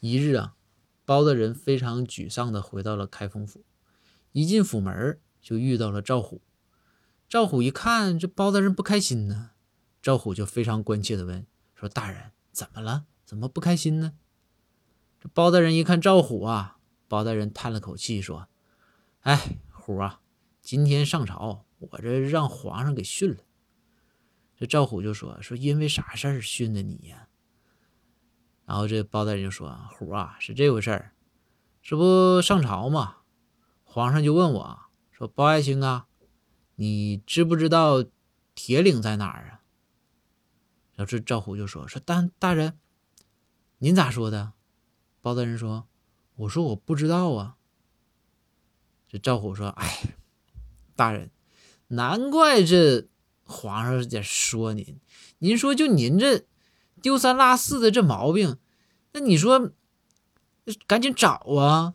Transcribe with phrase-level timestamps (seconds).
[0.00, 0.54] 一日啊，
[1.04, 3.64] 包大人非常沮丧地回到了开封府。
[4.32, 6.42] 一进府门，就遇到了赵虎。
[7.28, 9.50] 赵虎一看这包大人不开心呢，
[10.00, 13.06] 赵虎就非常关切地问：“说大人怎么了？
[13.24, 14.14] 怎么不开心呢？”
[15.20, 16.78] 这包大人一看赵虎啊，
[17.08, 18.48] 包大人叹了口气说
[19.22, 20.20] ：“哎，虎啊，
[20.60, 23.38] 今天上朝，我这让皇上给训了。”
[24.56, 27.27] 这赵虎就说：“说因为啥事儿训的你呀？”
[28.68, 31.12] 然后这包大人就说：“虎啊，是这回事儿，
[31.82, 33.16] 这不上朝嘛，
[33.82, 34.78] 皇上就问我
[35.10, 36.06] 说，包爱卿啊，
[36.74, 38.04] 你知不知道
[38.54, 39.64] 铁岭在哪儿啊？”
[40.96, 42.78] 然后这赵虎就说：“说大大人，
[43.78, 44.52] 您咋说的？”
[45.22, 45.88] 包大人说
[46.36, 47.56] ：“我说我不知道啊。”
[49.08, 50.14] 这赵虎说：“哎，
[50.94, 51.30] 大人，
[51.86, 53.08] 难怪这
[53.44, 55.00] 皇上在说您，
[55.38, 56.44] 您说就您这。”
[57.02, 58.56] 丢三落四的这毛病，
[59.12, 59.70] 那你说
[60.86, 61.94] 赶紧找啊！